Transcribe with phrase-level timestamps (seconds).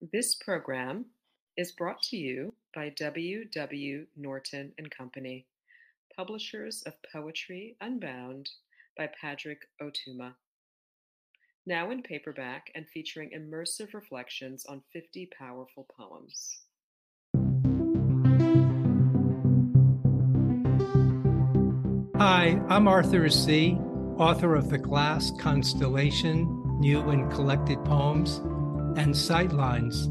[0.00, 1.04] This program
[1.58, 3.44] is brought to you by W.
[3.44, 4.06] W.
[4.16, 5.44] Norton and Company,
[6.16, 8.48] publishers of Poetry Unbound
[8.96, 10.32] by Padraig Ó Tuama.
[11.66, 16.60] Now in paperback and featuring immersive reflections on 50 powerful poems.
[22.16, 23.76] Hi, I'm Arthur Sze,
[24.16, 28.40] author of The Glass Constellation, New and Collected Poems,
[28.96, 30.06] and Sightlines,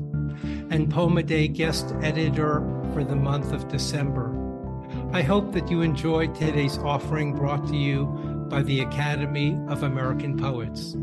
[0.71, 2.61] and Poem a Day guest editor
[2.93, 4.35] for the month of December.
[5.11, 8.05] I hope that you enjoyed today's offering brought to you
[8.49, 10.95] by the Academy of American Poets.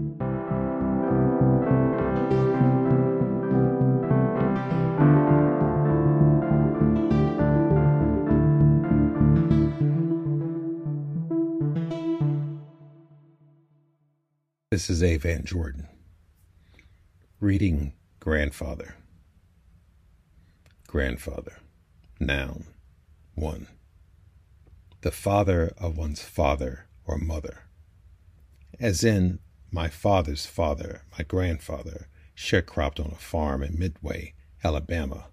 [14.70, 15.16] This is A.
[15.16, 15.88] Van Jordan.
[17.38, 18.94] Reading Grandfather.
[20.86, 21.58] Grandfather.
[22.18, 22.64] Noun.
[23.34, 23.66] 1.
[25.02, 27.64] The father of one's father or mother.
[28.80, 34.32] As in, my father's father, my grandfather, sharecropped on a farm in Midway,
[34.64, 35.26] Alabama.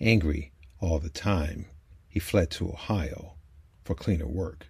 [0.00, 1.66] Angry all the time,
[2.08, 3.34] he fled to Ohio
[3.84, 4.66] for cleaner work,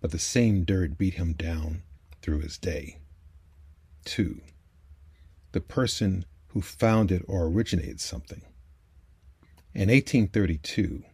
[0.00, 1.82] but the same dirt beat him down
[2.22, 3.00] through his day.
[4.04, 4.40] 2.
[5.54, 8.42] The person who founded or originated something.
[9.72, 11.04] In 1832,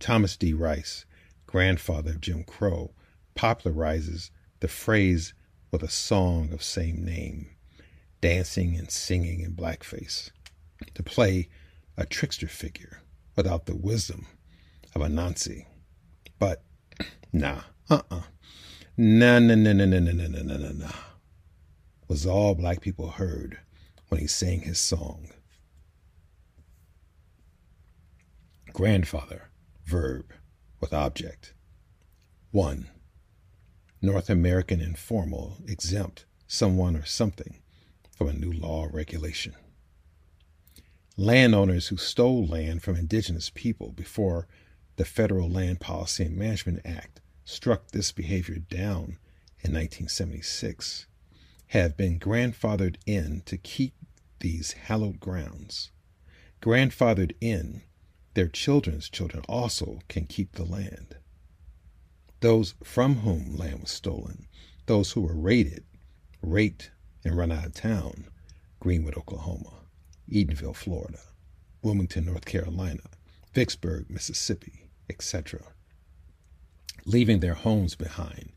[0.00, 0.52] Thomas D.
[0.52, 1.06] Rice,
[1.46, 2.90] grandfather of Jim Crow,
[3.36, 5.32] popularizes the phrase
[5.70, 7.50] with a song of same name,
[8.20, 10.32] dancing and singing in blackface,
[10.94, 11.48] to play
[11.96, 13.00] a trickster figure
[13.36, 14.26] without the wisdom
[14.92, 15.66] of Anansi.
[16.40, 16.64] But,
[17.32, 18.22] nah, uh-uh.
[18.96, 21.15] Nah, nah, nah, nah, nah, nah, nah, nah, nah, nah
[22.08, 23.58] was all black people heard
[24.08, 25.28] when he sang his song.
[28.72, 29.50] Grandfather,
[29.84, 30.32] verb
[30.80, 31.54] with object.
[32.50, 32.88] 1.
[34.02, 37.60] North American informal, exempt someone or something
[38.14, 39.54] from a new law or regulation.
[41.16, 44.46] Landowners who stole land from indigenous people before
[44.96, 49.18] the Federal Land Policy and Management Act struck this behavior down
[49.60, 51.06] in 1976
[51.68, 53.94] have been grandfathered in to keep
[54.40, 55.90] these hallowed grounds.
[56.60, 57.82] Grandfathered in,
[58.34, 61.16] their children's children also can keep the land.
[62.40, 64.46] Those from whom land was stolen,
[64.86, 65.84] those who were raided,
[66.42, 66.90] raped,
[67.24, 68.28] and run out of town
[68.78, 69.72] Greenwood, Oklahoma,
[70.30, 71.20] Edenville, Florida,
[71.82, 73.02] Wilmington, North Carolina,
[73.52, 75.60] Vicksburg, Mississippi, etc.,
[77.04, 78.52] leaving their homes behind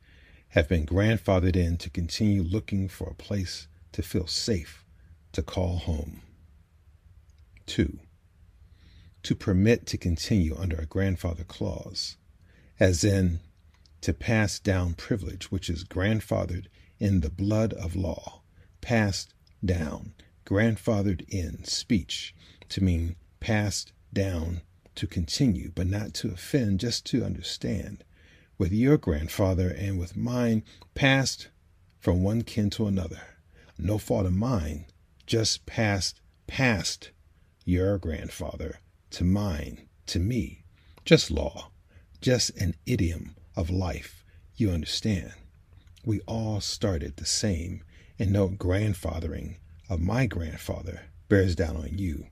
[0.50, 4.84] have been grandfathered in to continue looking for a place to feel safe
[5.32, 6.22] to call home.
[7.68, 8.00] 2.
[9.24, 12.18] To permit to continue under a grandfather clause,
[12.80, 13.40] as in
[14.02, 16.66] to pass down privilege which is grandfathered
[17.00, 18.42] in the blood of law,
[18.82, 19.34] passed
[19.64, 20.14] down,
[20.46, 22.34] grandfathered in speech
[22.70, 24.62] to mean passed down
[24.96, 28.04] to continue, but not to offend, just to understand,
[28.60, 30.62] with your grandfather and with mine
[30.94, 31.48] passed
[31.98, 33.22] from one kin to another.
[33.78, 34.86] No fault of mine,
[35.26, 37.12] just passed past
[37.64, 38.80] your grandfather
[39.12, 40.66] to mine, to me.
[41.06, 41.72] Just law,
[42.22, 44.26] just an idiom of life,
[44.56, 45.32] you understand.
[46.04, 47.84] We all started the same,
[48.20, 49.56] and no grandfathering
[49.90, 52.28] of my grandfather bears down on you.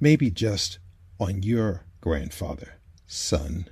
[0.00, 0.80] Maybe just
[1.20, 2.74] on your grandfather,
[3.06, 3.68] son.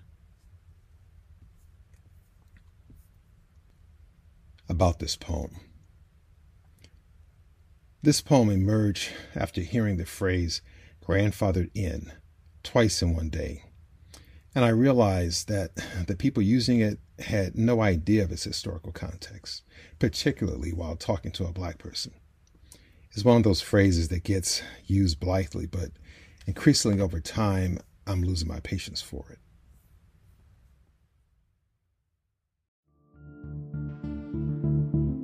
[4.80, 5.60] About this poem.
[8.02, 10.62] This poem emerged after hearing the phrase
[11.06, 12.12] grandfathered in
[12.62, 13.64] twice in one day.
[14.54, 15.72] And I realized that
[16.06, 19.64] the people using it had no idea of its historical context,
[19.98, 22.14] particularly while talking to a black person.
[23.12, 25.90] It's one of those phrases that gets used blithely, but
[26.46, 29.40] increasingly over time, I'm losing my patience for it.